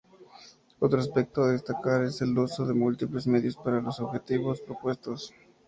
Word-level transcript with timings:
Otro 0.79 0.99
aspecto 0.99 1.43
a 1.43 1.51
destacar, 1.51 2.01
es 2.03 2.23
el 2.23 2.35
uso 2.35 2.65
de 2.65 2.73
múltiples 2.73 3.27
medios 3.27 3.55
para 3.55 3.81
los 3.81 3.99
objetivos 3.99 4.59
propuestos. 4.61 5.31